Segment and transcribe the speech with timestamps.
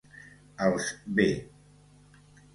[0.67, 0.87] Els
[1.21, 1.27] ve